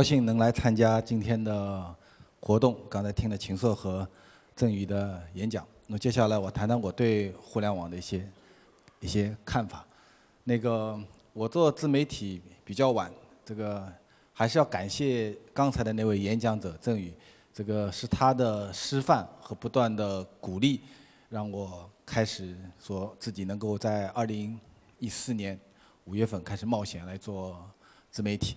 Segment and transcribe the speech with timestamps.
[0.00, 1.94] 高兴能来参加今天的
[2.40, 2.74] 活动。
[2.88, 4.08] 刚才听了秦朔和
[4.56, 8.26] 郑宇的演讲，那接下来我谈谈我对互联网的一些
[9.00, 9.86] 一些看法。
[10.44, 10.98] 那个
[11.34, 13.12] 我做自媒体比较晚，
[13.44, 13.86] 这个
[14.32, 17.12] 还是要感谢刚才的那位演讲者郑宇，
[17.52, 20.80] 这个是他的示范和不断的鼓励，
[21.28, 24.58] 让我开始说自己能够在二零
[24.98, 25.60] 一四年
[26.06, 27.62] 五月份开始冒险来做
[28.10, 28.56] 自媒体。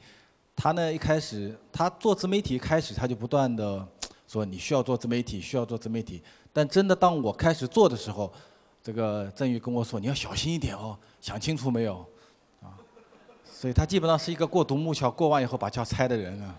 [0.56, 3.86] 他呢一开始，他做自媒体开始他就不断的
[4.28, 6.22] 说你需要做自媒体，需要做自媒体。
[6.52, 8.32] 但真的当我开始做的时候，
[8.82, 12.06] 这个郑宇跟我说你要小心一点哦，想清楚没有？
[12.62, 12.78] 啊，
[13.44, 16.56] 所以他基本上是一个过独木桥，过完以后把桥拆的人啊。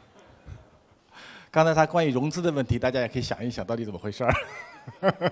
[1.50, 4.34] 刚才他关于融资的问题，大家也可以想一想到底怎么回事儿。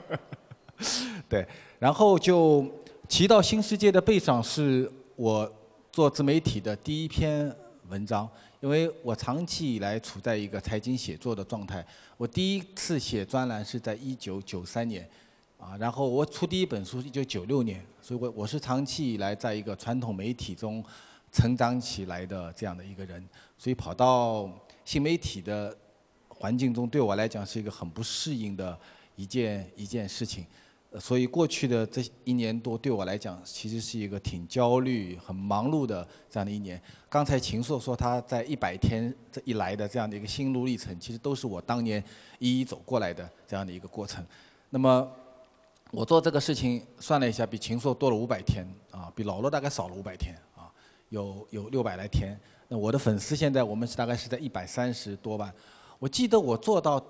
[1.29, 1.47] 对，
[1.81, 2.65] 然后就
[3.09, 5.53] 骑到新世界的背上是我
[5.91, 7.55] 做自媒体的第一篇
[7.89, 8.29] 文章。
[8.63, 11.85] 因为我长期以来处在一个财经写作的状态，
[12.17, 15.07] 我第一次写专栏是在一九九三年，
[15.59, 20.83] 啊，然后我出第一本书是一九九六年，所以我我是长期以来在一个传统媒体中
[21.33, 24.49] 成长起来的这样的一个人，所以跑到
[24.85, 25.77] 新媒体的
[26.29, 28.79] 环境中，对我来讲是一个很不适应的
[29.17, 30.47] 一件一件事情。
[31.01, 36.79] 所以过去的这一年多对我来讲，其实是一个挺焦虑、很忙碌的这样的一年。
[37.09, 42.03] 刚才秦朔说他在一百天这一来的这样的一个心路历程，其实都是我当年
[42.39, 44.23] 一一走过来的这样的一个过程。
[44.69, 45.11] 那么
[45.93, 50.69] 我做这个事情算了一下，比秦朔多了五百天啊，比老罗大概少了五百天啊，
[51.09, 52.39] 有有六百来天。
[52.69, 55.51] 那我的粉丝现在我们是大概是在一百三十多万。
[55.99, 57.03] 我记得我做到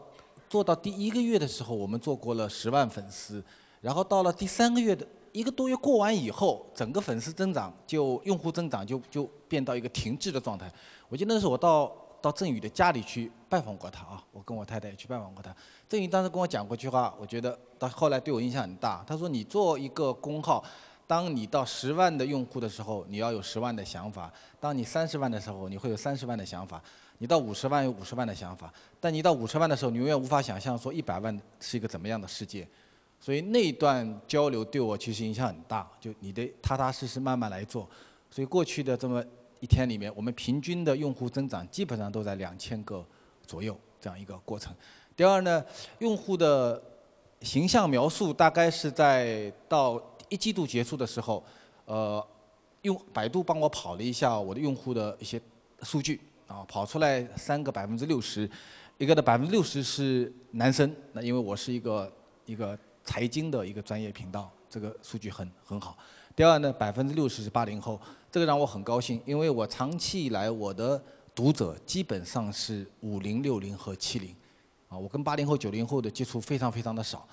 [0.49, 3.43] 做到第一个月的时候，我们做过了十万粉丝。
[3.83, 10.73] 然后到了第三个月的一个多月过完以后，整个粉丝增长就用户增长就就变到一个停滞的状态。
[11.11, 15.55] 我记得那时候我到到郑宇的家里去拜访过他啊，我跟我太太也去拜访过他。
[15.89, 19.05] 郑宇当时跟我讲过一句话，我觉得到后来对我印象很大。
[19.05, 20.63] 他说：“你做一个公号，
[21.07, 26.79] 当你到十万的用户的时候，你要有十万的想法；当你三十万的时候，你会有三十万的想法；
[27.19, 28.73] 你到五十万有五十万的想法。
[29.01, 32.69] 但你到五十万的时候，你永远无法想象说一百万是一个怎么样的世界。”
[33.25, 37.89] 所以那段交流对我其实影响很大，就你得踏踏实实慢慢来做。
[38.29, 39.25] 所以过去的这么
[39.61, 43.07] 一天里面，我们平均的用户增长基本上都在两千个
[43.47, 44.75] 左右这样一个过程。
[45.15, 45.65] 第二呢，
[46.01, 46.83] 用户的
[47.43, 51.45] 形象描述大概是在到一季度结束的时候，
[51.85, 52.27] 呃，
[52.81, 55.41] 用百度帮我跑了一下我的用户的一些
[55.83, 58.51] 数据啊，跑出来三个百分之六十，
[58.99, 62.13] 一个的百分之六十是男生，那因为我是一个
[62.47, 62.77] 一个。
[63.05, 65.97] 财经的一个专业频道，这个数据很很好。
[66.35, 71.01] 第二呢，百分之六十是八零后，这个让我很高兴，因为我长期以来我的
[71.35, 74.35] 读者基本上是五零、六零和七零，
[74.89, 77.27] 啊，我跟八零后、九零后的接触非常非常的少。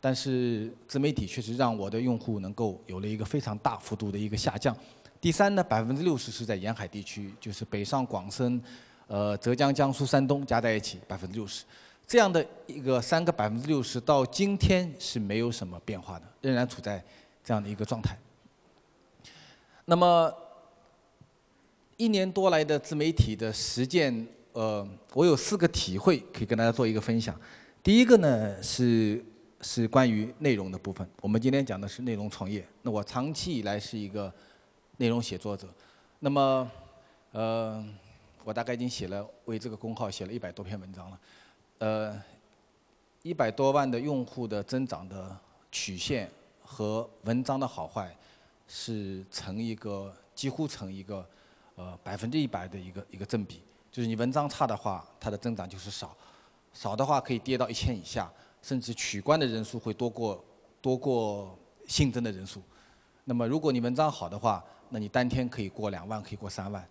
[0.00, 4.74] 但是自媒体确实让我的用户能够有了一个非常大幅度的一个下降。
[5.20, 8.60] 第三呢，百分之六十是在沿海地区，就是北上广深，
[9.06, 11.64] 呃，浙江、江苏、山东加在一起百分之六十。
[12.10, 17.00] 这样的一个三个百分之六十到今天是没有什么变化的，仍然处在
[17.44, 18.18] 这样的一个状态。
[19.84, 20.34] 那么
[21.96, 24.84] 一年多来的自媒体的实践，呃，
[25.14, 27.40] 我有四个体会可以跟大家做一个分享。
[27.80, 29.24] 第一个呢是
[29.60, 32.66] 是关于内容的部分，我们今天讲的是内容创业。
[32.82, 34.34] 那我长期以来是一个
[34.96, 35.72] 内容写作者，
[36.18, 36.68] 那么
[37.30, 37.86] 呃，
[38.42, 41.20] 我大概已经写了为这个公号写了一百多篇文章了。
[41.80, 42.22] 呃，
[43.22, 45.34] 一百多万的用户的增长的
[45.72, 46.30] 曲线
[46.62, 48.14] 和文章的好坏
[48.68, 51.26] 是成一个几乎成一个
[51.76, 56.08] 呃百分之一百的一个一个正比，就是你文章差的话，它的增长就是少；
[56.74, 60.44] 少的话可以跌到一千以下，甚至取关的人数会多过
[60.82, 61.58] 多过
[61.88, 62.62] 新增的人数。
[63.24, 66.86] 那么如果你文章好的话，那你当天可以过两万，可以过三万，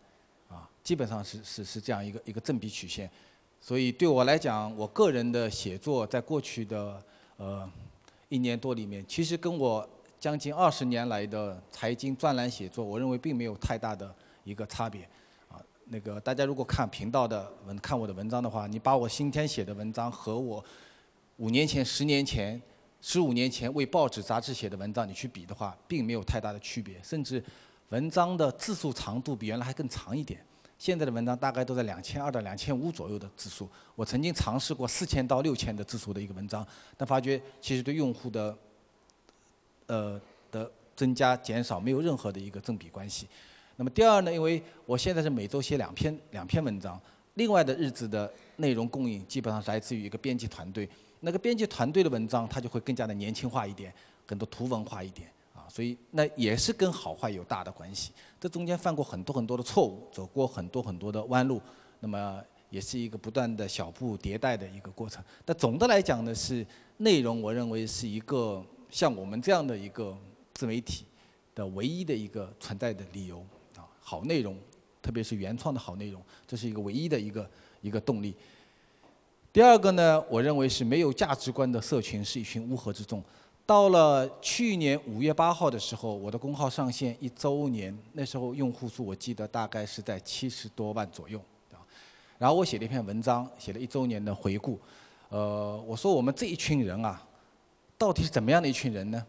[0.48, 3.08] 啊，基本上是是是这样一个一个正比曲线。
[3.62, 7.04] 所以对我来讲，我个人的写作在过去的
[7.38, 7.70] 呃
[8.30, 9.88] 一年多里面，其实跟我
[10.20, 14.14] 将近二十年来的财经专栏写作，我认为并没有太大的
[14.44, 15.04] 一个差别。
[15.50, 20.64] 啊，那个大家如果看频道的文看我的文章的话，你把我今天写的文章和我
[21.38, 22.60] 五年前、十年前、
[23.02, 27.44] 十五年前为报纸杂志写的文章你去比的话，并没有太大的区别，甚至
[27.90, 30.44] 文章的字数长度比原来还更长一点。
[30.80, 33.70] 现在的文章大概都在两千二到两千五左右的字数。
[33.96, 36.66] 我曾经尝试过四千到六千的字数的一个文章，
[36.96, 38.58] 但发觉其实对用户的
[39.88, 43.28] 呃的增加减少没有任何的一个正比关系。
[43.76, 47.00] 那么第二呢，因为我现在是每周写两篇两篇文章，
[47.34, 50.88] 另外的日子的内容供应基本上是来自于一个编辑团队。
[51.20, 53.94] 那个编辑团队的文章，它就会更加的年轻化一点，
[54.26, 55.30] 更多图文化一点。
[55.70, 58.12] 所以那也是跟好坏有大的关系。
[58.40, 61.62] 这中间犯过很多很多的错误，走过很多很多的弯路，
[62.00, 65.24] 那么也是一个不断的小步迭代的一个过程。
[65.46, 66.66] 但总的来讲呢，是
[66.98, 70.18] 内容，我认为是一个像我们这样的一个
[70.54, 71.06] 自媒体
[71.54, 73.40] 的唯一的一个存在的理由
[73.76, 73.86] 啊。
[74.02, 74.58] 好内容，
[75.02, 77.50] 特别是原创的好内容，这是一个唯一的一个
[77.82, 78.34] 一个动力。
[79.52, 83.24] 第二个呢，我认为是没有价值观的社群是一群乌合之众。
[83.70, 91.40] 到了去年五月八号的时候，我的公号上线一周年，那时候用户数我记得大概是在七十多万左右，
[92.40, 94.80] 然后我写了一篇文章，写了一周年的回顾。
[95.30, 97.24] 呃，我说我们这一群人啊，
[97.96, 99.24] 到底是怎么样的一群人呢？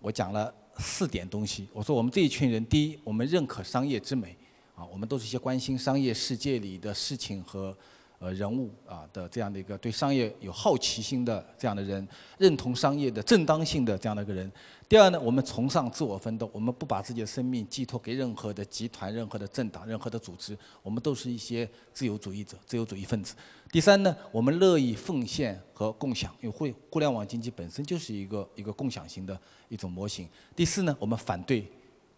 [0.00, 1.68] 我讲了四点东西。
[1.70, 4.34] 我说我们这一群人，第一，我们认可商业之美，
[4.74, 7.76] 啊，我们都是一些关心商业世界里的事情和。
[8.22, 12.06] 呃，人物啊的这样的一个对商业有好奇心的这样的人，
[12.38, 14.48] 认同商业的正当性的这样的一个人。
[14.88, 23.34] 第二呢，我们崇尚自我奋斗，我们不把自己的生命寄托给任何的集团、任何的政党、任何的组织，我们都是一些自由主义者、自由主义分子。
[23.72, 29.36] 第三呢，我们乐意奉献和共享，因为互互联网经济本身就是一个一个共享型的
[29.68, 30.28] 一种模型。
[30.54, 31.66] 第四呢，我们反对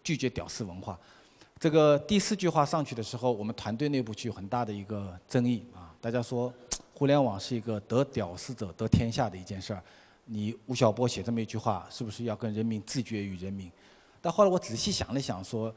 [0.03, 0.99] 拒绝屌丝文化。
[1.57, 5.84] 这个第四句话上去的时候，我们团队内部就有很大的一个争议啊。
[6.05, 6.53] 大家说，
[6.93, 9.83] 互联网是一个得屌丝者得天下的一件事儿。
[10.25, 13.71] 你吴晓波写这么一句话，是不是要跟人民自绝于人民？
[14.21, 15.73] 但后来我仔细想了想，说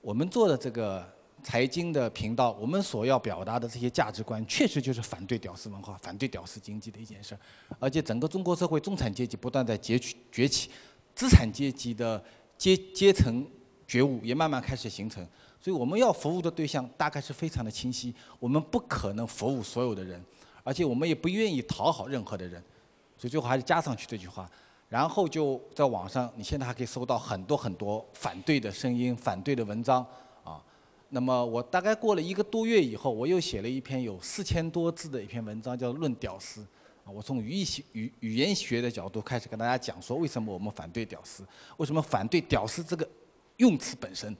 [0.00, 1.04] 我们做的这个
[1.42, 7.40] 财经的频道，我们所要表达的这些价值观，确实就是反对屌丝文化、反对屌丝经济的一件事儿。
[7.80, 10.70] 而且整个中国社会中产阶级不断在崛起，崛起，
[11.12, 12.22] 资产阶级的
[12.56, 13.44] 阶阶层
[13.88, 15.26] 觉悟也慢慢开始形成。
[15.62, 20.20] 所以我们要服务的对象大概是非常的清晰，我们不可能服务所有的人，
[20.64, 22.60] 而且我们也不愿意讨好任何的人，
[23.16, 24.50] 所以最后还是加上去这句话。
[24.88, 30.04] 然后就在网上，你现在还可以搜到很多很多反对的声音、反对的文章
[30.42, 30.60] 啊。
[31.10, 36.60] 那么我大概过了一个多月以后，我又写了一篇有四千多字的一篇文章，叫《论屌丝》。
[37.06, 41.46] 我从语义学、语语言学的角度开始跟大家讲说，为什么我们反对屌丝？
[41.76, 43.08] 为什么反对屌丝这个
[43.56, 44.36] 用词本身？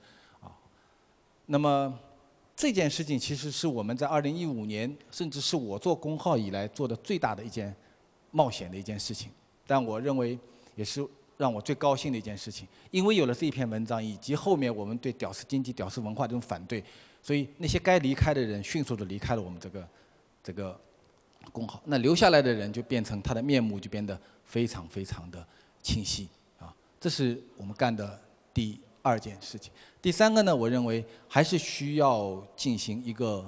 [1.45, 1.99] 那么
[2.55, 7.75] 这件事情其实是我们在二零一五年，甚至是我做公号以来做的最大的一件
[8.31, 9.29] 冒险的一件事情。
[9.67, 10.37] 但我认为
[10.75, 11.05] 也是
[11.35, 16.83] 让我最高兴的一件事情，因为有了这一篇文章，以及后面我们对屌丝经济、屌丝文化这种反对，
[17.21, 19.87] 所以那些该离开的人迅速的离开了我们这个
[20.43, 20.79] 这个
[21.51, 21.81] 公号。
[21.85, 25.45] 那留下来的人就变成他的面目就变得非常非常的
[25.81, 26.29] 清晰
[26.59, 26.73] 啊！
[27.01, 28.21] 这是我们干的
[28.53, 28.79] 第。
[29.03, 29.69] 二件事情，
[30.01, 33.45] 第三个呢，我认为还是需要进行一个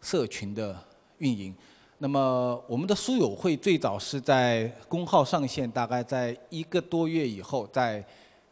[0.00, 0.76] 社群的
[1.18, 1.54] 运营。
[1.98, 8.04] 那么我们的书友会最早是在公号上线，大概在一个多月以后，在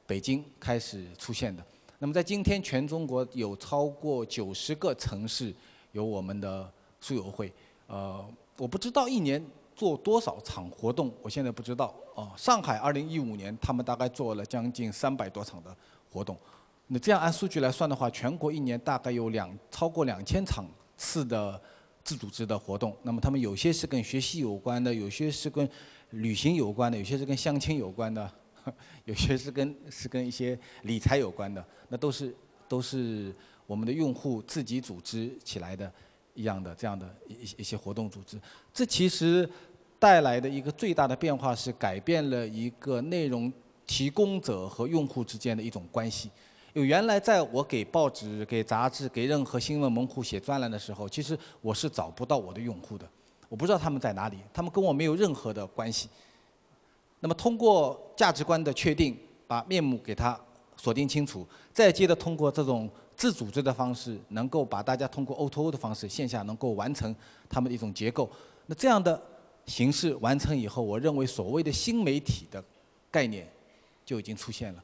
[0.06, 1.60] 北京开始出现的。
[1.98, 5.52] 那么在今天，全中国有超过九十个城市
[5.90, 6.70] 有我们的
[7.00, 7.52] 书友会。
[7.88, 8.24] 呃，
[8.56, 9.44] 我不知道一年
[9.74, 11.92] 做多少场活动，我现在不知道。
[12.14, 15.76] 哦，上海二零一五年他们大概做了将近三百多场的。
[16.10, 16.36] 活动，
[16.86, 20.64] 那这样按数据来算的话，全国一年大概有两超过两千场
[20.96, 21.60] 次的
[22.04, 22.96] 自组织的活动。
[23.02, 25.68] 那么他们有些是跟学习有关的，有些是跟
[26.10, 28.30] 旅行有关的，有些是跟相亲有关的，
[29.04, 31.62] 有些是跟是跟一些理财有关的。
[31.88, 32.34] 那都是
[32.68, 33.34] 都是
[33.66, 35.92] 我们的用户自己组织起来的
[36.34, 38.40] 一样的这样的一一些活动组织。
[38.72, 39.48] 这其实
[39.98, 43.52] 带来的一个最大的变化是改变了一个内容。
[43.86, 46.28] 提供者和用户之间的一种关系，
[46.74, 53.08] 因为原来在我给报纸、给杂志、给任何新闻门户写专栏的时候，其实我是找不到我的用户的，
[53.48, 56.08] 我不知道他们在哪里，他们跟我没有任何的关系。
[57.20, 59.16] 那么通过价值观的确定，
[59.46, 60.38] 把面目给他
[60.76, 67.14] 锁定清楚，再接着通过这种自组织的方式，能够把大家通过 O2O 的方式线下能够完成
[67.48, 68.30] 他们的一种结构。
[68.66, 69.20] 那这样的
[69.64, 72.62] 形式完成以后，我认为所谓的新媒体的
[73.10, 73.48] 概念。
[74.06, 74.82] 就已经出现了，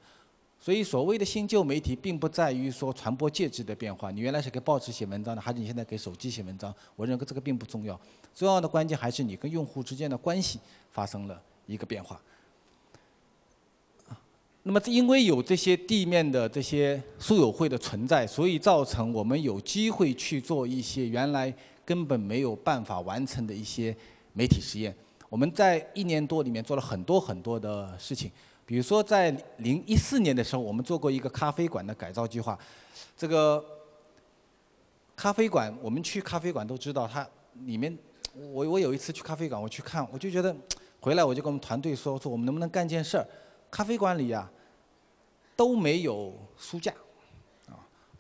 [0.61, 4.11] 所以所谓的新旧媒体，并不在于说传播介质的变化。
[4.11, 6.75] 你原来是给报纸写文章的，还是你现在给手机写文章？
[6.97, 7.99] 我认为这个并不重要，
[8.35, 10.59] 重要的关键还是你跟用户之间的关系
[10.91, 12.21] 发生了一个变化。
[14.65, 21.53] 那么，因为有这些地面的这些书友会的存在，所以造成我们有机会去做一些原来
[21.85, 23.97] 根本没有办法完成的一些
[24.33, 24.93] 媒体实验。
[25.29, 28.29] 我们在一年多里面做了很多很多的事情。
[28.65, 32.59] 比如说，在零一四年的时候，我们做过一个咖啡馆的改造计划。
[33.17, 33.63] 这个
[35.17, 37.29] 咖啡馆，我们去咖啡馆都知道，它
[37.67, 37.97] 里面，
[38.35, 40.55] 我我有一次去咖啡馆，我去看，我就觉得，
[41.01, 43.27] 回来我就跟我们团队说，说我们能不能干件事儿，
[43.71, 44.51] 咖啡馆里啊
[45.57, 46.95] 都没有书架，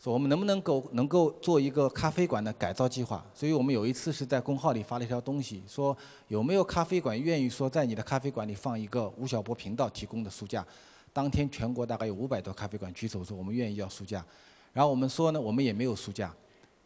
[0.02, 10.66] 说我们能不能够能够做一个咖啡馆的改造计划，所以我们有一次是在公号里发了一条东西，说有没有咖啡馆愿意说在你的咖啡馆里放一个吴晓波频道提供的书架，
[11.12, 14.24] 当天全国大概有五百多咖啡馆举手说我们愿意要书架，
[14.72, 16.34] 然后我们说呢，我们也没有书架。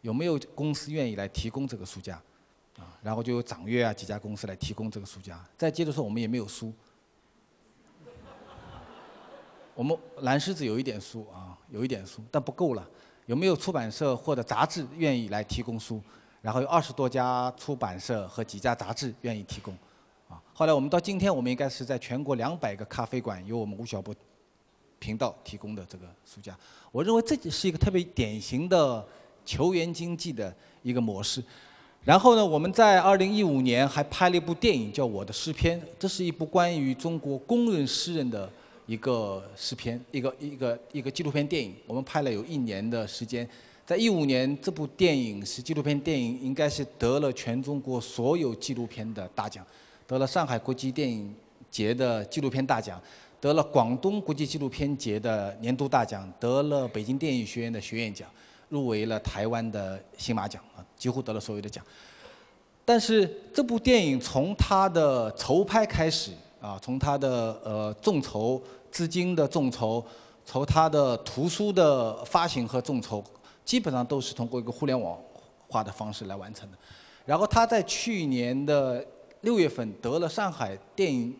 [0.01, 2.21] 有没有公司愿意来提供这个书架？
[2.77, 5.43] 啊，然后就有掌阅啊几家公司来提供这个书架。
[5.57, 6.71] 再接着说，我们也没有书。
[9.73, 12.87] 我们蓝狮子有一点书啊，有一点书，但不够了。
[13.27, 16.01] 有没有出版社或者杂志愿意来提供书？
[16.41, 19.71] 然后有二十多家出版社和几家杂志愿意提供。
[20.27, 24.13] 啊，后来我们到今天，我们应该是在全国两百个咖啡馆由我们吴晓波
[24.97, 26.57] 频道提供的这个书架。
[26.91, 29.05] 我认为这是一个特别典型的。
[29.47, 30.53] 球员经济的
[30.83, 31.41] 一个模式，
[32.03, 38.51] 然后呢，我们在二零一五年还拍了一部电影叫《我的诗篇》，这是一部关于中国公认诗人的
[38.87, 41.75] 一个诗篇，一个一个一个纪录片电影。
[41.85, 43.47] 我们拍了有一年的时间，
[43.85, 49.63] 在一五年这部电影是纪录片电影，应该是得了全中国所有纪录片的大奖，
[50.07, 51.31] 得了上海国际电影
[51.69, 52.99] 节的纪录片大奖，
[53.39, 58.27] 得了广东国际纪录片节的年度大奖，得了北京电影学院的学院奖。
[58.69, 61.81] 入围了台湾的新马奖啊，几乎得了所有的奖。
[62.83, 68.61] 但是这部电影从它的筹拍开始啊，从它的呃众筹
[68.91, 70.03] 资金的众筹，
[70.45, 73.23] 从它的图书的发行和众筹，
[73.63, 75.17] 基本上都是通过一个互联网
[75.67, 76.77] 化的方式来完成的。
[77.25, 79.05] 然后他在去年的
[79.41, 81.35] 六月份得了上海电影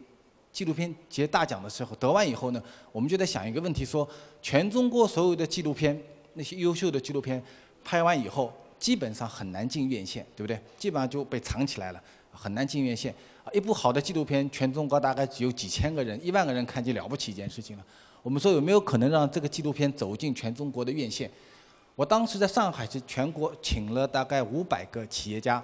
[0.52, 4.08] 纪录片节大奖的时候，得完以后呢，我们就在想一个问题：说
[4.42, 5.98] 全中国所有的纪录片。
[6.34, 7.44] 那些优秀的纪录片
[7.84, 10.60] 拍完以后，基本上很难进院线，对不对？
[10.78, 13.14] 基本上就被藏起来了，很难进院线。
[13.54, 17.86] 一部好的纪录片，全中国大概只有几千个人、一万个人看就了不起一件事情了。
[18.22, 21.32] 我们说有没有可能让这个纪录片走进全中国的院线？
[21.96, 25.64] 我当时在上海是全国请了大概五百个企业家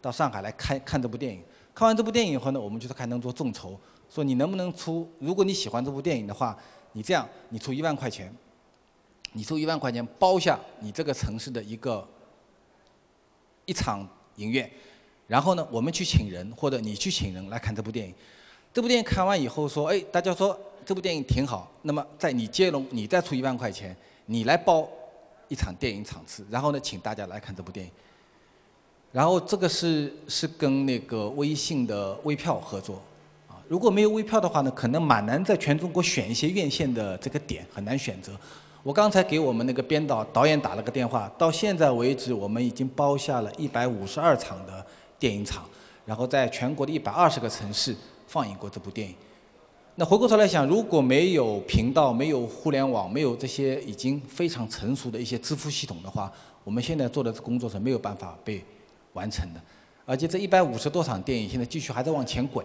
[0.00, 1.42] 到上海来看看这部电影。
[1.74, 5.06] 看完这部电影以后呢，我们就是看能做众筹，说你能不能出？
[5.18, 6.56] 如果你喜欢这部电影的话，
[6.92, 8.32] 你这样，你出一万块钱。
[9.32, 12.06] 你出一万块钱包下你这个城市的一个
[13.66, 14.68] 一场影院，
[15.26, 18.14] 然后呢，我们去请人或者你去请人来看这部电影。
[18.72, 21.70] 这部电影看完以后说，哎，大家说这部电影挺好。
[21.82, 23.96] 那么在你接龙，你再出一万块钱，
[24.26, 24.88] 你来包
[25.48, 27.92] 一场电影场次，然后呢，请大家来看这部电影。
[29.12, 33.02] 然后这个是是跟那个微信的微票合作
[33.48, 33.56] 啊。
[33.66, 38.38] 如果没有微票的话呢，可能蛮难在全中国选一些院线的这个点，很难选择。
[38.86, 44.86] 我刚才给我们那个编导导演打了个电话，到现在为止，我们已经包下了一百五十二场的
[45.18, 45.64] 电影场，
[46.04, 47.92] 然后在全国的一百二十个城市
[48.28, 49.12] 放映过这部电影。
[49.96, 58.64] 那回过头来想，如果没有频道、没有互联网、没有这些已经非常成熟的一些支付系统的话，我们现在做的工作是没有办法被
[59.14, 59.60] 完成的。
[60.04, 62.64] 而且这一百五十多场电影现在继续还在往前滚。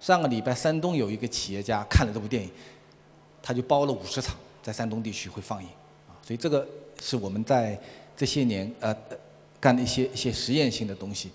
[0.00, 2.48] 上个礼拜，山东有一个企业家看了这部电影，
[3.42, 4.34] 他就包了五十场。
[4.62, 5.68] 在山东地区会放映，
[6.08, 6.66] 啊，所以这个
[7.00, 7.80] 是我们在
[8.16, 8.94] 这些年呃
[9.58, 11.30] 干的一些一些实验性的东西。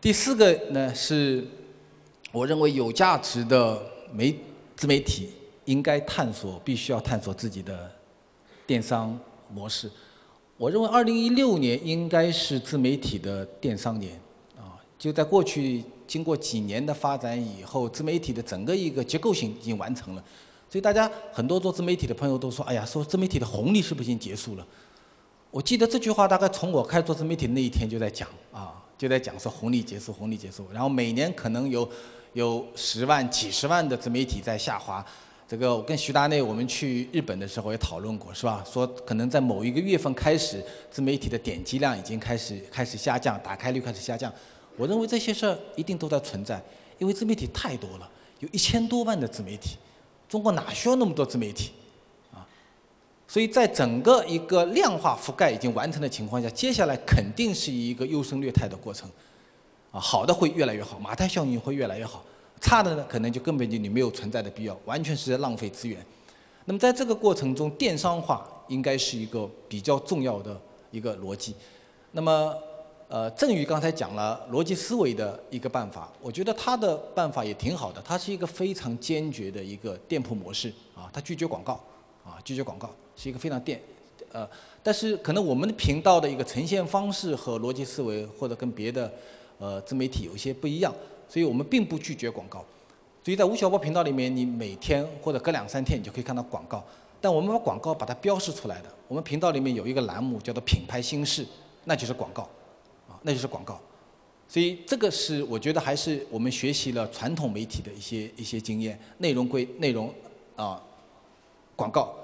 [0.00, 1.46] 第四个呢是，
[2.32, 3.80] 我认为有价值的
[4.12, 4.34] 媒
[4.74, 5.30] 自媒体
[5.66, 7.90] 应该探索，必须要探索自己的
[8.66, 9.90] 电商模式。
[10.56, 14.18] 我认为二零一六年应该是自媒体的电商年，
[14.56, 20.24] 啊，就在过去经过几年的发展以后，自媒体的整个一个结构性已经完成了。
[20.72, 24.66] 所以大家很多做自媒体的朋友都说：“哎呀，说自媒体的红利是不是已经结束了？”
[25.52, 30.66] 我记得这句话大概从我开始做自媒体那一天就在讲啊，就在讲说红利结束，红利结束。
[30.72, 31.86] 然后每年可能有
[32.32, 35.04] 有十万、几十万的自媒体在下滑。
[35.46, 38.64] 这个我跟徐大内我们去日本的时候也讨论过，是吧？
[38.66, 44.32] 说可能在某一个月份开始，自媒体的点击量已经开始开始下降，打开率开始下降。
[44.78, 46.58] 我认为这些事儿一定都在存在，
[46.96, 49.76] 因为自媒体太多了，有一千多万的自媒体。
[50.32, 51.72] 中国哪需要那么多自媒体，
[52.32, 52.40] 啊？
[53.28, 59.06] 所以在整个一个量化覆盖已经完成的情况下，接下来肯定是一个优胜劣汰的过程，
[59.90, 62.24] 啊，好的会越来越好，马太效应会越来越好，
[62.62, 66.02] 差的呢可能就根本就你没有存在的必要，完全是在浪费资源。
[66.64, 70.58] 那么在这个过程中，电商化应该是一个比较重要的
[70.90, 71.54] 一个逻辑。
[72.12, 72.56] 那么。
[73.12, 78.00] 呃，郑宇刚才讲了逻辑思维的一个办法，我觉得他的办法也挺好的。
[78.00, 81.74] 他是一个非常坚决的一个店铺模式啊，他拒绝广告
[82.24, 83.78] 啊，拒绝广告是一个非常电
[84.32, 84.48] 呃，
[84.82, 89.12] 但是可能我们的频道的一个呈现方式和逻辑思维或者跟别的
[89.58, 90.90] 呃自媒体有一些不一样，
[91.28, 92.64] 所以我们并不拒绝广告。
[93.22, 96.82] 所以在吴晓波频道里面，你每天或者隔两三天你就可以看到广告，
[97.20, 98.88] 但我们把广告把它标示出来的。
[99.06, 101.46] 我们频道里面有一个栏目叫做“品牌新事”，
[101.84, 102.48] 那就是广告，
[103.22, 103.80] 那就是广告。
[104.46, 110.12] 所以这个是我觉得还是我们学习了传统媒体的一些一些经验，内容归内容，
[110.56, 110.82] 啊，
[111.74, 112.14] 广告。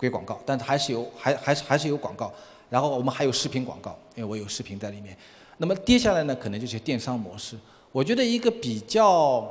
[0.00, 2.32] 归广告，但是还是有，还还是还是有广告。
[2.70, 5.14] 然后我们还有视频广告，因为我有视频在里面。
[5.58, 7.54] 那么接下来呢，可能就是电商模式。
[7.92, 9.46] 我觉得一个比较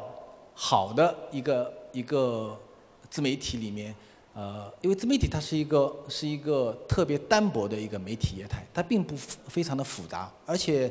[0.55, 2.59] 好的一个一个
[3.11, 3.93] 自媒体里面，
[4.33, 10.89] 呃，因为自媒体它是一个是一个特别单薄的一个媒体业态，它并不非常的复杂，而且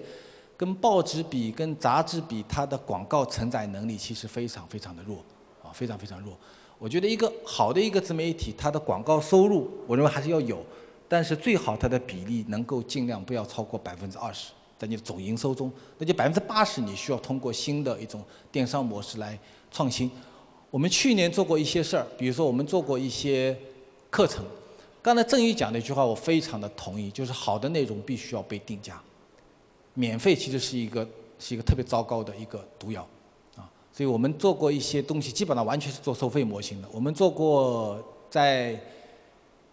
[0.57, 5.18] 跟报纸比、跟杂志比，它的广告承载能力其实非常非常的弱，
[5.62, 6.37] 啊，非常非常弱。
[6.78, 10.62] 我觉得一个好的一个自媒体，它的广告收入，我认为还是要有，
[11.09, 19.38] 但是最好它的比例能够尽量不要超过百分之二十，在你的总营收中，那就百分之八十你需要通过新的一种电商模式来
[19.71, 20.11] 创新。
[20.70, 23.56] 我们去年做过一些事儿，比如说我们做过一些
[24.10, 24.44] 课程。
[25.00, 29.00] 刚才郑宇讲的一句话，我非常的同意，就是好的内容必须要被定价，
[29.94, 31.08] 免费其实是一个
[31.38, 33.06] 是一个特别糟糕的一个毒药。
[33.56, 36.88] 啊所以我们做过一些东西，基本上完全是做收费模型的。
[36.92, 38.78] 我们做过在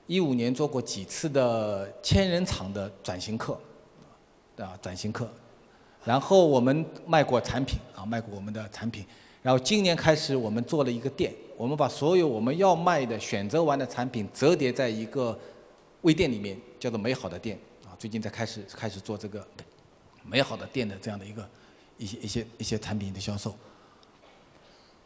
[0.07, 3.59] 一五年做过几次的千人场的转型课，
[4.57, 5.29] 啊，转型课。
[6.03, 9.05] 然后我们卖过产品，啊，卖过我们的产品。
[9.45, 15.37] 然后今年开始，我们做了一个店，我们把所有我们要卖的选择完的产品折叠在一个
[16.01, 17.55] 微店里面，叫做美好的店。
[17.83, 19.45] 啊，最近在开始开始做这个
[20.23, 21.47] 美好的店的这样的一个
[21.99, 23.53] 一些一些一些产品的销售。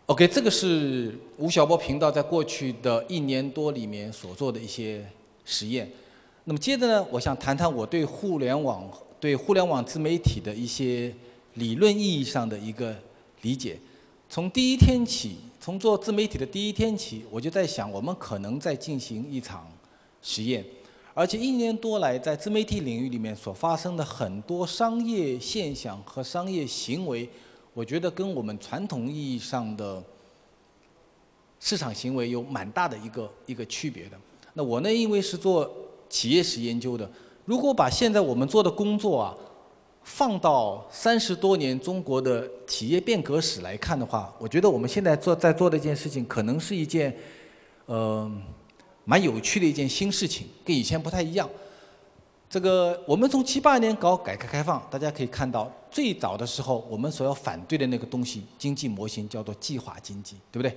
[0.06, 5.06] OK，这个是吴晓波频道在过去的一年多里面所做的一些
[5.44, 5.92] 实验。
[6.46, 11.14] 那么接着呢，我想谈谈我对互联网、对互联网自媒体的一些
[11.56, 12.96] 理论意义上的一个
[13.42, 13.78] 理解。
[14.30, 19.68] 从第一天起，从做自媒体的第一天起，我就在想，我们可能在进行一场
[20.22, 20.64] 实验，
[21.16, 27.28] 而且一年多来，在自媒体领域里面所发生的很多商业现象和商业行为。
[27.74, 30.04] 我觉得跟我们传统意义上的
[31.60, 34.18] 市场行为有蛮大的一个一个区别的。
[34.54, 35.72] 那我呢，因为是做
[36.08, 37.10] 企业史研究的，
[37.46, 39.36] 如果把现在我们做的工作啊，
[40.04, 47.16] 放到三十多年中国的企业变革史来看的话，我觉得我们现在做在做的一件事情，可能是一件
[47.86, 48.30] 呃
[49.06, 51.48] 蛮有趣的一件新事情，跟以前不太一样。
[52.50, 60.76] 这个我们从七八年搞改革开放，大家可以看到，最早的时候我们所要反对的那个东西，经济模型叫做计划经济，对不对？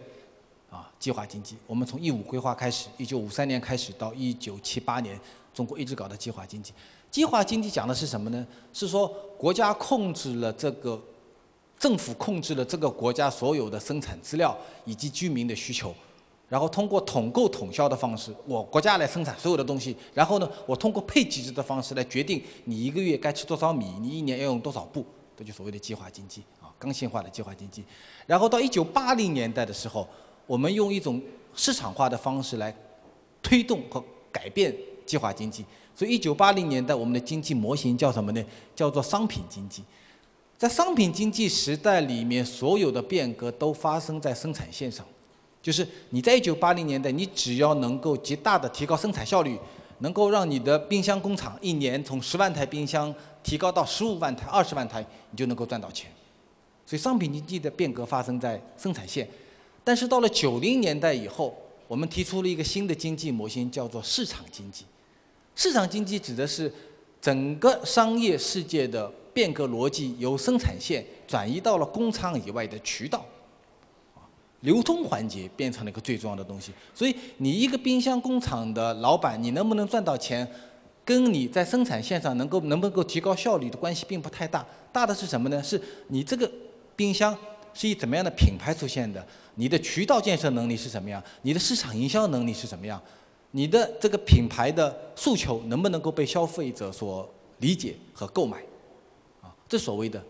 [0.71, 5.19] 啊， 计划经济，我们从一五规划开始，一九五三年开始到一九七八年，
[5.55, 6.75] 中国一直搞的计划经济。
[7.13, 8.45] 计划经济讲的是什么呢？
[8.73, 10.99] 是说国家控制了这个，
[11.79, 15.95] 政府控制了这个国家所有的生产资料以及居民的需求。
[16.49, 19.95] 然后通过统购统销的方式，我国家来生产所有的东西。
[20.15, 25.05] 然后呢，我通过配机制的方式来决定你一个月该吃多少米，你一年要用多少布，
[25.37, 27.85] 这就所谓的计划经济啊，刚性化的计划经济。
[28.27, 30.09] 然后到一九八零年代的时候，
[30.47, 31.21] 我们用一种
[31.55, 32.75] 市场化的方式来
[33.43, 35.63] 推动和改变计划经济。
[35.95, 38.45] 所以一九八零年代我们的经济模型叫什么呢？
[38.75, 39.83] 叫做商品经济。
[40.57, 45.05] 在商品经济时代里面，所有的变革都发生在生产线上。
[45.61, 49.59] 就是你在一九八零年代，你只要能够极大的提高生产效率，
[49.99, 56.11] 能够让你的冰箱工厂一年从十万台冰箱提高到十五万台、二十万台，你就能够赚到钱。
[56.87, 59.29] 所以商品经济的变革发生在生产线。
[59.85, 61.57] 但是到了九零年代以后，
[61.89, 64.85] 我们提出了一个新的经济模型，叫做市场经济。
[65.55, 66.73] 市场经济指的是
[67.21, 73.25] 整个商业世界的变革逻辑由生产线转移到了工厂以外的渠道。
[74.61, 80.49] 流通环节变成了一个最重要的东西，所以你一个冰箱工厂的老板，你能不能赚到钱，
[81.05, 84.65] 跟你在生产线上能够能不能够提高效率的关系并不太大。
[84.93, 85.61] 大的是什么呢？
[85.61, 86.49] 是你这个
[86.95, 87.37] 冰箱
[87.75, 89.27] 是以怎么样的品牌出现的？
[89.57, 91.21] 你的渠道建设能力是什么样？
[91.43, 93.03] 你的市场营销能力是什么样？
[93.53, 98.59] 你的这个品牌的诉求能不能够被消费者所理解和购买？
[99.41, 100.23] 啊，这所谓的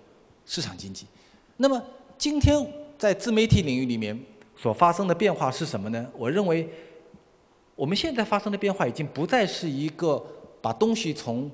[0.47, 1.07] 市场经济。
[1.57, 1.83] 那么
[2.17, 2.65] 今天。
[2.99, 4.17] 在自媒体领域里面
[4.57, 6.09] 所发生的变化是什么呢？
[6.17, 6.69] 我认为，
[7.75, 10.25] 我们现在发生的变化已经不再是一个
[10.61, 11.51] 把东西从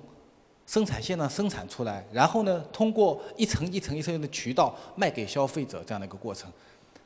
[0.67, 6.53] 生产线上生产出来，然后呢通过一层一层一层的渠道卖给消费者这样的一个过程。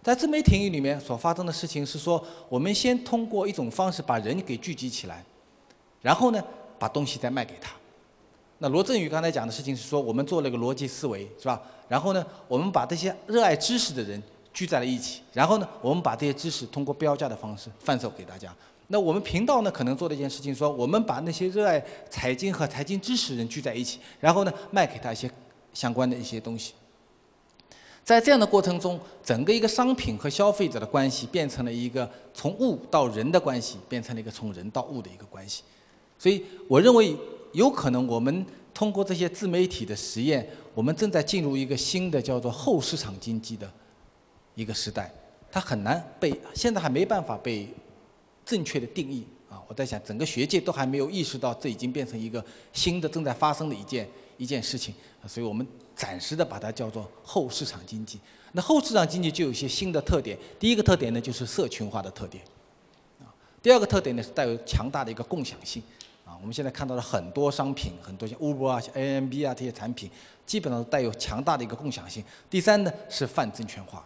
[0.02, 5.24] 在自媒体领域里面所发生的事情是说，我们先通过一种方式把人给聚集起来，
[6.00, 6.42] 然后呢
[6.76, 7.70] 把东西再卖给他。
[8.58, 11.62] 那罗振宇刚才讲的事情是说，我们做了一个逻辑思维，是吧？
[11.88, 14.20] 然后呢，我们把这些热爱知识的人
[14.52, 18.52] 聚在了一起，然后呢，我们把这些知识通过标价的方式贩售给大家。
[18.88, 25.30] 那我们频道呢，可能做的一件事情，说我们把那些热爱财经和财经知识人聚在一起，然后呢，卖给他一些
[25.72, 26.74] 相关的一些东西。
[28.04, 35.62] 在这样的过程中，整个一个商品和消费者的关系变成了一个从物到人的关系，变成了一个从人到物的一个关系。
[36.18, 37.16] 所以，我认为。
[37.52, 43.70] 有可能我们通过这些自媒体的实验，我们正在进入一个新的叫做后市场经济的
[44.54, 45.12] 一个时代，
[45.50, 47.68] 它很难被现在还没办法被
[48.42, 49.60] 正确的定义啊！
[49.68, 54.94] 我在想，整个学界都还没有意识到这已经变成一个新的正在发生的一件一件事情，
[55.26, 55.66] 所以我们
[56.02, 58.18] 暂时的把它叫做后市场经济。
[58.50, 62.42] 那后市场经济就有一些新的特点，第一个特点呢就是社群化的特点，
[63.20, 63.30] 啊，
[63.62, 65.80] 第二个特点呢是带有强大的一个共享性。
[66.24, 70.10] 啊我们现在看到了很多商品，很多像 Uber 啊、像 a m b 啊这些产品，
[70.44, 72.24] 基本上带有强大的一个共享性。
[72.50, 74.04] 第三呢是泛证券化，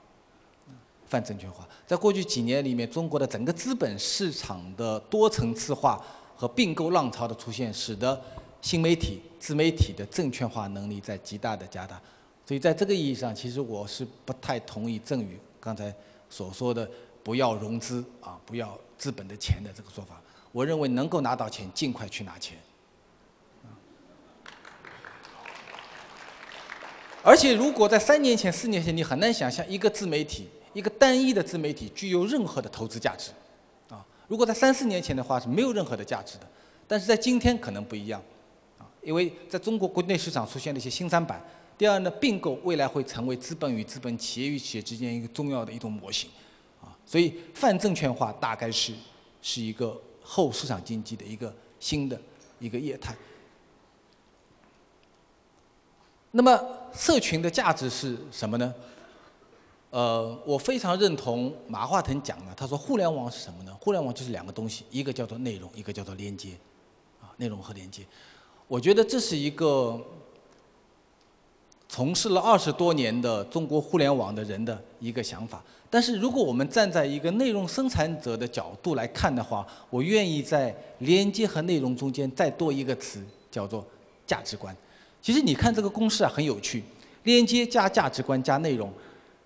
[1.06, 6.04] 泛证券化，在过去几年里面，中国的整个资本市场的多层次化
[6.36, 8.20] 和并购浪潮的出现，使得
[8.60, 12.00] 新媒体、自媒体的证券化能力在极大的加大。
[12.44, 15.94] 所以在这个意义上，其实我是不太同意郑宇刚才
[16.30, 16.88] 所说的
[17.22, 20.20] “不要融资啊，不要资本的钱”的这个说法。
[20.52, 22.56] 我认为能够拿到钱，尽快去拿钱。
[27.22, 33.32] 而且，如果在三年前、四年前，你很难想象一个自媒体、一个单一的自媒体具有任何的投资价值，
[33.88, 36.46] 啊，如果在三四年前的话是没有任何的价值的。
[36.86, 38.22] 但是在今天可能不一样，
[39.06, 41.42] 因为在中国国内市场出现了一些新三板。
[41.78, 46.28] 第二呢，并购未来会成为资本与资本、企业与企业之间一个重要的一种模型，
[46.82, 48.92] 啊，所以泛证券化大概是
[49.40, 49.98] 是一个。
[50.28, 52.20] 后市场经济的一个新的
[52.58, 53.14] 一个业态。
[56.32, 56.60] 那么，
[56.92, 58.74] 社群的价值是什么呢？
[59.90, 63.72] 呃，我非常认同马化腾讲的，他说互联网是什么呢？
[63.80, 66.58] 互联网就是两个东西，一个叫做内容，一个叫做连接，
[67.22, 68.04] 啊，内容和连接。
[68.68, 70.00] 我觉得这是一个。
[71.88, 83.86] 从事了二十多年的中国互联网的人的一个想法，但是如果我们站在一个内容生产者的角度来看的话，我愿意在连接和内容中间再多一个词，叫做
[84.26, 84.76] 价值观。
[85.22, 86.82] 其实你看这个公式啊，很有趣，
[87.22, 88.92] 连接加价值观加内容，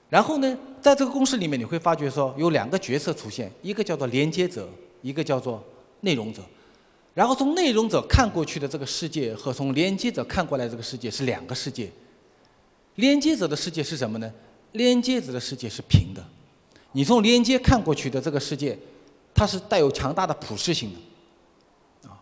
[0.08, 4.66] 然后呢，在这个公式里面你会发觉说有两个角色出现，一个叫做连接者，
[5.02, 5.62] 一个叫做
[6.00, 6.42] 内容者，
[7.14, 11.90] 然后从内容者看过去的这个世界和从连接者看过来这个世界是两个世界。
[12.96, 14.32] 连接者的世界是什么呢？
[14.72, 16.22] 连接者的世界是平的，
[16.92, 18.78] 你从连接看过去的这个世界，
[19.34, 22.08] 它是带有强大的普适性的。
[22.08, 22.20] 啊，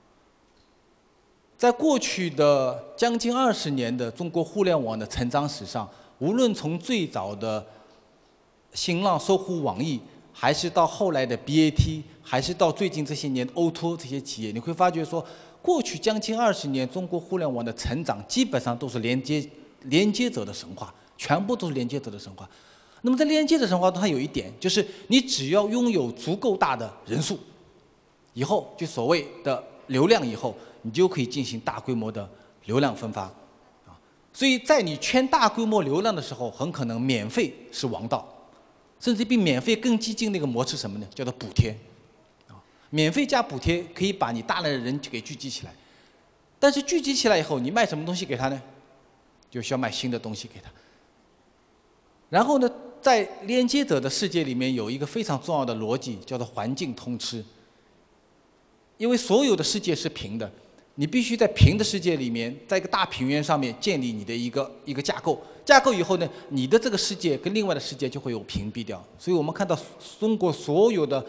[1.58, 7.66] 在过去的将近二十年的中国互联网的成长史上，无论从最早的
[8.72, 10.00] 新浪、搜狐、网易，
[10.40, 15.26] 还是到后来的 BAT，还是到最近这些年 O2O 这些企业，你会发觉说，
[15.60, 19.44] 过去将近二十年中国互联网的成长，基本上都是连接。
[19.82, 22.48] 连接者的神话，全部都是连接者的神话。
[23.02, 27.38] 那么在连接者神话中，它有一点，就是你只要拥有足够大的人数，
[28.34, 32.28] 以后就所谓的流量以后，你就可以进行大规模的
[32.66, 33.22] 流量分发，
[33.86, 33.94] 啊，
[34.32, 38.26] 所以在你圈大规模流量的时候，很可能免费是王道，
[39.00, 41.06] 甚至比免费更激进的一个模式什么呢？
[41.14, 41.70] 叫做补贴，
[42.48, 42.58] 啊，
[42.90, 45.72] 免费加补贴可以把你大量的人给聚集起来，
[46.58, 48.60] 但是聚集起来以后，你卖什么东西给他呢？
[49.50, 50.70] 就需要卖新的东西给他。
[52.28, 57.42] 然后呢，在连接者的世界里面有一个非常重要的逻辑，叫做环境通吃。
[58.98, 60.52] 因为所有的世界是平的，
[60.96, 65.40] 你必须在平的世界里面，在一个大平原上面建立你的一个一个架构。
[65.68, 69.04] 架构以后呢，你的这个世界跟另外的世界就会有屏蔽掉。
[69.18, 69.78] 所以我们看到
[70.18, 71.22] 中国所有的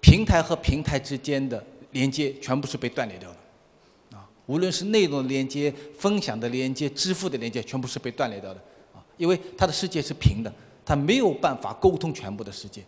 [0.00, 4.16] 平台和平台之间的连接，全部是被断裂掉的。
[4.16, 8.60] 啊无论是内容的连接、分享的连接、支付的连接，全部是被断裂掉的
[8.94, 9.04] 啊！
[9.18, 10.50] 因为它的世界是平的，
[10.82, 12.82] 它没有办法沟通全部的世界。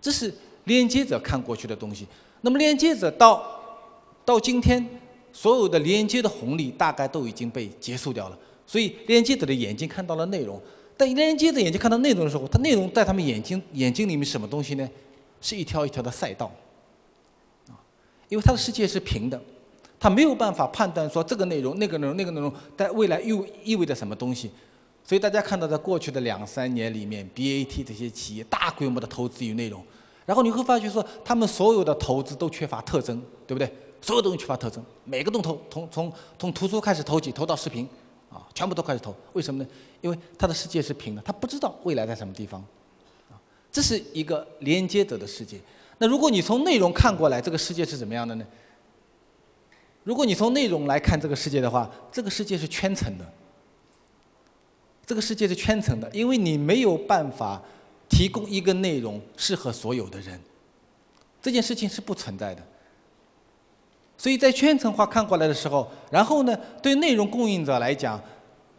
[0.00, 2.06] 这是连接者看过去的东西。
[2.42, 3.44] 那么连接者到
[4.24, 4.88] 到今天，
[5.32, 8.38] 所有的连接的红利大概都已经被结束掉了。
[8.66, 10.60] 所以连接者的眼睛看到了内容，
[10.96, 14.88] 但连接者眼睛看到内容的时候，它内容在他们眼睛眼睛里面什么东西呢？
[15.40, 16.50] 是一条一条的赛道
[17.68, 17.76] 啊！
[18.28, 19.40] 因为他的世界是平的。
[20.00, 24.50] 他没有办法判断说这个内容、那个内容、那个内容在未来又意味着什么东西，
[25.02, 29.82] 所以大家看到在过去的两三年里面，BAT 这些企业大规模的投资于内容，
[30.26, 33.72] 然后你会发觉说他们所有的投资都缺乏特征，对不对？
[34.02, 37.88] 所有东西缺乏特征，每个都投，从从从图书开始投起，投到视频，
[38.34, 39.14] 啊，全部都开始投。
[39.32, 39.70] 为什么呢？
[40.00, 42.60] 因为他的世界是平的，他不知道未来在什么地方，
[43.30, 43.38] 啊，
[43.70, 45.60] 这是一个连接者的世界。
[45.98, 48.44] 那如果你从内容看过来，这个世界是怎么样的呢？
[50.02, 53.24] 如果你从内容来看这个世界的话，这个世界是圈层的。
[55.06, 57.62] 这个世界是圈层的，因为你没有办法
[58.08, 60.40] 提供一个内容适合所有的人，
[61.40, 62.66] 这件事情是不存在的。
[64.16, 68.20] 所以在圈层化看过来的时候，然后呢，对内容供应者来讲，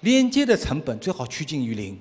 [0.01, 1.99] 连接的成本最好趋近于零。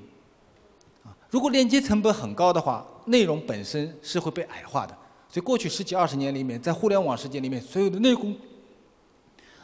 [1.04, 4.96] 啊，如果连接成本很高的话，内容本身是会被矮化的。
[5.28, 8.36] 所以过去十几二十年里面，在互联网世界里面，所有的内容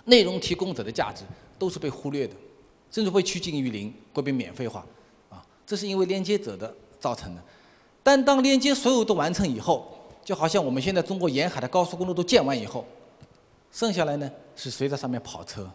[0.04, 1.24] 内容提供者的价值
[1.58, 2.34] 都是被忽略的。
[2.90, 4.84] 甚至会趋近于零，会被免费化，
[5.28, 7.40] 啊，这是因为连接者的造成的。
[8.02, 12.84] 但当连接所有都完成以后，就好像我们现在中国沿海的高速公路都建完以后，
[13.72, 15.70] 剩下来呢是谁在上面跑车？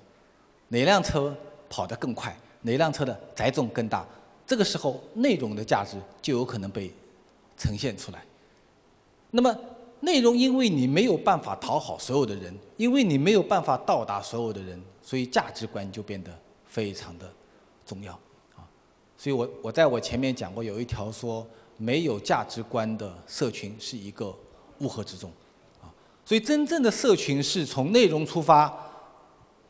[0.70, 1.36] 哪辆车
[1.70, 2.36] 跑得更快？
[2.62, 4.06] 哪辆车的载重更大？
[4.46, 6.94] 这个时候内容的价值就有可能被
[7.58, 8.24] 呈现出来。
[9.32, 9.56] 那么
[10.00, 16.32] 内容因为你没有办法讨好所有的人，因为你没有办法到达所有的人，所以价值观就变得。
[16.68, 17.32] 非常的
[17.86, 18.12] 重要
[18.58, 18.68] 啊，
[19.18, 24.36] 所以我我在我前面讲过，有一条说没有价值观的社群是一个
[24.80, 25.32] 乌合之众，
[26.26, 28.74] 所以真正的社群是从内容出发，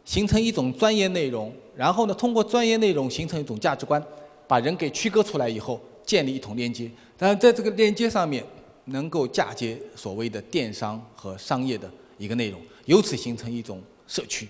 [0.05, 4.01] 形成一种专业内容，然后呢通过专业内容形成一种价值观，
[4.47, 8.41] 把人给区隔出来以后，建立一种链接，当然在这个链接上面
[8.85, 14.47] 能够嫁接所谓的电商和商业的一个内容，由此形成一种社区。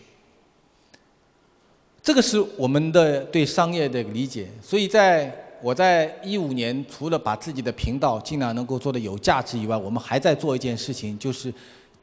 [2.04, 11.52] 这个是我们的对商业的理解，所以在我在一五年，除了把自己的频道尽量能够做的有价值以外，我们还在做一件事情，就是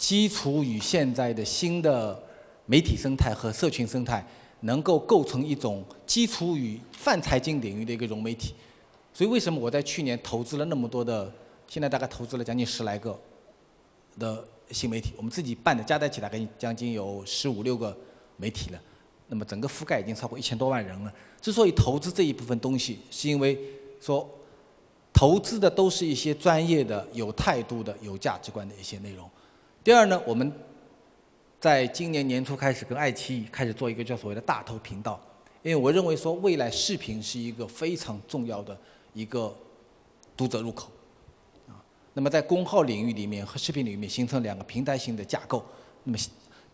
[0.03, 2.21] 基础与现在的新的
[2.67, 4.27] 媒体生态和社群生态，
[4.62, 8.53] 能够构成一种基础与泛财经领域的一个融媒体。
[9.15, 11.33] 所以为什么我在去年投资了那么多的，
[11.69, 13.17] 现在大概投资了将近十来个
[14.19, 17.97] 的新媒体，我们自己办的加在一起大概将近有十五六个
[18.37, 18.83] 媒体了。
[19.29, 21.15] 那么整个覆盖已经超过一千多万人了。
[21.41, 23.57] 之所以投资这一部分东西，是因为
[24.01, 24.29] 说
[25.12, 29.31] 投资的都是一些专业的、有态度的、有价值观的一些内容。
[29.85, 30.53] 第二呢，我们
[31.59, 35.21] 在今年年初开始跟爱奇艺开始做一个叫所谓的大头频道，
[35.62, 38.79] 因为我认为说未来视频是一个非常重要的
[39.12, 39.53] 一个
[40.37, 40.88] 读者入口
[41.68, 41.83] 啊。
[42.14, 45.64] 那么在公号领域里面和视频领域里面形成两个平台型的架构，
[46.05, 46.18] 那么。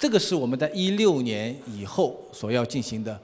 [0.00, 3.20] 这个是我们在一六年以后所要进行的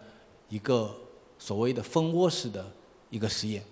[0.48, 0.92] 一个
[1.38, 2.68] 所谓的蜂窝式的
[3.10, 3.62] 一个实验。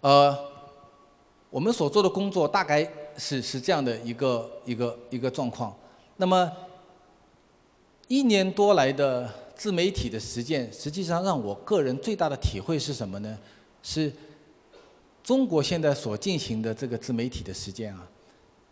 [0.00, 0.34] 呃，
[1.50, 2.90] 我们所做的工作大概
[3.22, 5.72] 是是这样的一个一个一个状况。
[6.16, 6.50] 那么
[8.08, 13.38] 一年多来的自媒体的实践，实际上让我个人最大的体会是什么呢？
[13.80, 14.12] 是
[15.22, 18.04] 中国现在所进行的这个自媒体的实践啊，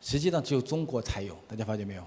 [0.01, 2.03] 实际上只有中国才有，大家发现没有？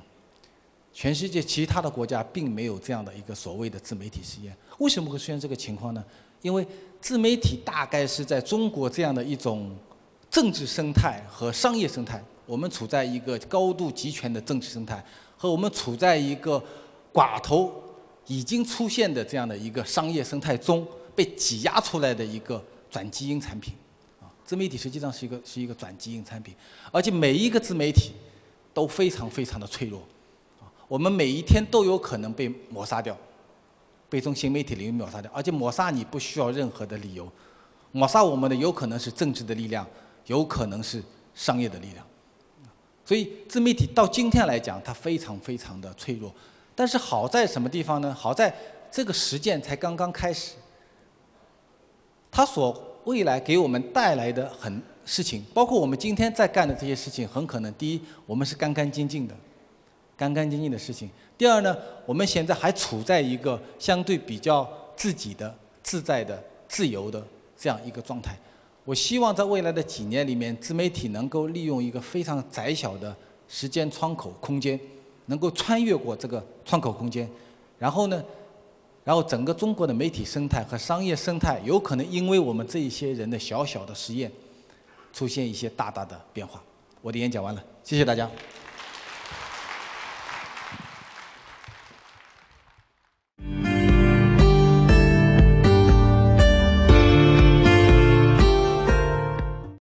[0.92, 6.04] 全世界其他的国家并没有这样的一个所谓的自媒体实验，为什么会出现这个情况呢？
[6.42, 6.68] 因为
[7.00, 9.74] 自媒体大概是在中国这样的一种
[10.30, 15.04] 政治生态和商业生态，我们处在一个高度集权的政治生态，
[15.38, 16.62] 和我们处在一个
[17.14, 17.72] 寡头
[18.28, 23.74] 已经出现的这样的一个商业生态中被挤压出来的一个转基因产品，
[24.22, 26.54] 啊，自媒体实际上是一个是一个转基因产品，
[26.92, 28.12] 而且每一个自媒体
[28.74, 30.02] 都非常非常的脆弱。
[30.88, 33.18] 我们每一天都有可能被抹杀掉，
[34.10, 37.32] 被从新媒体领域抹杀掉，而且抹杀你不需要任何的理由，
[37.92, 39.88] 抹杀我们的有可能是政治的力量，
[40.28, 41.02] 有可能是
[41.34, 42.06] 商业的力量，
[43.06, 46.34] 所以自媒体到今天来讲，它非常非常的脆弱。
[46.76, 48.14] 但是好在什么地方呢？
[48.14, 48.54] 好在
[48.90, 50.54] 这个实践才刚刚开始，
[52.32, 59.36] 它所未来给我们带来的很事情，包括我们今天在干的这些事情，很可能第一，我们是干干净净的。
[60.16, 61.10] 干干净净的事情。
[61.38, 67.22] 第二呢，我们现在还处在一个相对比较自己的、自在的、自由的
[67.58, 68.38] 这样一个状态。
[68.86, 73.16] 我希望在未来的几年里面，自媒体能够利用一个非常窄小的
[73.48, 74.80] 时间窗口空间，
[75.28, 77.30] 能够穿越过这个窗口空间，
[77.80, 78.22] 然后呢，
[79.06, 84.30] 然后整个中国的媒体生态和商业生态，有可能因为我们这一些人的小小的实验，
[85.14, 86.62] 出现一些大大的变化。
[87.02, 88.30] 我的演讲完了，谢谢大家。